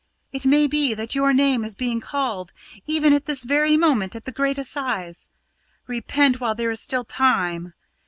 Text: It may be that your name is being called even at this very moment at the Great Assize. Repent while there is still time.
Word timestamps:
It 0.31 0.47
may 0.47 0.65
be 0.65 0.95
that 0.95 1.13
your 1.13 1.31
name 1.31 1.63
is 1.63 1.75
being 1.75 2.01
called 2.01 2.53
even 2.87 3.13
at 3.13 3.25
this 3.27 3.43
very 3.43 3.77
moment 3.77 4.15
at 4.15 4.23
the 4.23 4.31
Great 4.31 4.57
Assize. 4.57 5.29
Repent 5.85 6.39
while 6.41 6.55
there 6.55 6.71
is 6.71 6.81
still 6.81 7.03
time. 7.03 7.75